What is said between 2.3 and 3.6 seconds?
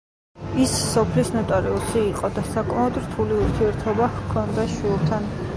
და საკმაოდ რთული